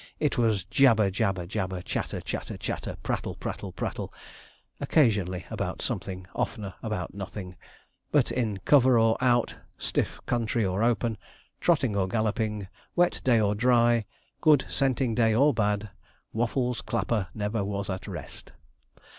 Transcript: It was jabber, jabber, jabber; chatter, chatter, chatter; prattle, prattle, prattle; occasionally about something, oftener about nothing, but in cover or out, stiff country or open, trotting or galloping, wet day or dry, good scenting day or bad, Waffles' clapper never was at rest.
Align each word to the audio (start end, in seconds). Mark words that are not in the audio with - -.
It 0.19 0.35
was 0.35 0.63
jabber, 0.63 1.11
jabber, 1.11 1.45
jabber; 1.45 1.79
chatter, 1.83 2.21
chatter, 2.21 2.57
chatter; 2.57 2.97
prattle, 3.03 3.35
prattle, 3.35 3.71
prattle; 3.71 4.11
occasionally 4.79 5.45
about 5.51 5.79
something, 5.83 6.25
oftener 6.33 6.73
about 6.81 7.13
nothing, 7.13 7.55
but 8.11 8.31
in 8.31 8.57
cover 8.65 8.97
or 8.97 9.15
out, 9.23 9.57
stiff 9.77 10.19
country 10.25 10.65
or 10.65 10.81
open, 10.81 11.19
trotting 11.59 11.95
or 11.95 12.07
galloping, 12.07 12.67
wet 12.95 13.21
day 13.23 13.39
or 13.39 13.53
dry, 13.53 14.05
good 14.41 14.65
scenting 14.67 15.13
day 15.13 15.35
or 15.35 15.53
bad, 15.53 15.91
Waffles' 16.33 16.81
clapper 16.81 17.27
never 17.35 17.63
was 17.63 17.87
at 17.87 18.07
rest. 18.07 18.53